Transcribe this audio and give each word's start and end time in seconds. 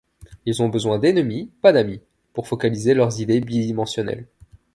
Ils 0.47 0.63
ont 0.63 0.69
besoin 0.69 0.97
d’ennemis, 0.97 1.51
pas 1.61 1.71
d’amis, 1.71 2.01
pour 2.33 2.47
focaliser 2.47 2.95
leurs 2.95 3.21
idées 3.21 3.39
bidimensionnelles. 3.39 4.25